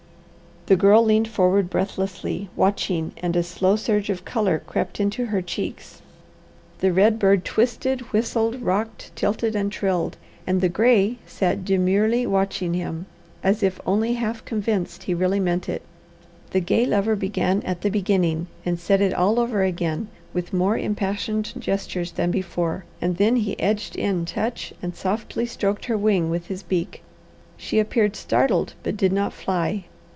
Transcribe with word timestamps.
The 0.67 0.77
Girl 0.77 1.03
leaned 1.03 1.27
forward 1.27 1.69
breathlessly 1.71 2.47
watching 2.55 3.11
and 3.17 3.35
a 3.35 3.41
slow 3.43 3.75
surge 3.75 4.09
of 4.11 4.23
colour 4.23 4.59
crept 4.59 4.99
into 5.01 5.25
her 5.25 5.41
cheeks. 5.41 6.01
The 6.79 6.93
red 6.93 7.17
bird 7.19 7.43
twisted, 7.43 8.01
whistled, 8.13 8.61
rocked, 8.61 9.11
tilted, 9.15 9.53
and 9.55 9.69
trilled, 9.71 10.15
and 10.47 10.61
the 10.61 10.69
gray 10.69 11.17
sat 11.25 11.65
demurely 11.65 12.25
watching 12.27 12.75
him, 12.75 13.07
as 13.43 13.63
if 13.63 13.81
only 13.87 14.13
half 14.13 14.45
convinced 14.45 15.01
he 15.03 15.13
really 15.15 15.39
meant 15.41 15.67
it. 15.67 15.81
The 16.51 16.59
gay 16.61 16.85
lover 16.85 17.15
began 17.17 17.63
at 17.63 17.81
the 17.81 17.89
beginning 17.89 18.45
and 18.63 18.79
said 18.79 19.01
it 19.01 19.15
all 19.15 19.39
over 19.39 19.63
again 19.63 20.07
with 20.31 20.53
more 20.53 20.77
impassioned 20.77 21.51
gestures 21.59 22.11
than 22.13 22.29
before, 22.31 22.85
and 23.01 23.17
then 23.17 23.35
he 23.37 23.59
edged 23.59 23.95
in 23.97 24.23
touch 24.25 24.73
and 24.81 24.95
softly 24.95 25.45
stroked 25.47 25.85
her 25.85 25.97
wing 25.97 26.29
with 26.29 26.45
his 26.47 26.61
beak. 26.63 27.01
She 27.57 27.79
appeared 27.79 28.15
startled, 28.15 28.75
but 28.83 28.95
did 28.95 29.11
not 29.11 29.33
fly. 29.33 29.85